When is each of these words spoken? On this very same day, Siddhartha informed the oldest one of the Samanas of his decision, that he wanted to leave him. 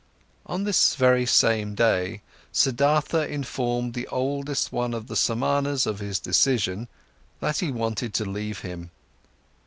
On 0.47 0.63
this 0.63 0.95
very 0.95 1.27
same 1.27 1.75
day, 1.75 2.23
Siddhartha 2.51 3.19
informed 3.27 3.93
the 3.93 4.07
oldest 4.07 4.71
one 4.73 4.95
of 4.95 5.05
the 5.05 5.15
Samanas 5.15 5.85
of 5.85 5.99
his 5.99 6.17
decision, 6.19 6.87
that 7.39 7.57
he 7.59 7.71
wanted 7.71 8.11
to 8.15 8.25
leave 8.25 8.61
him. 8.61 8.89